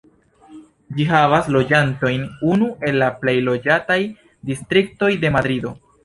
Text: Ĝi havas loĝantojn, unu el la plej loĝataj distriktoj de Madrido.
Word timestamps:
Ĝi 0.99 1.03
havas 1.09 1.49
loĝantojn, 1.55 2.23
unu 2.53 2.69
el 2.89 2.97
la 3.03 3.09
plej 3.25 3.35
loĝataj 3.49 3.97
distriktoj 4.53 5.11
de 5.25 5.31
Madrido. 5.37 5.75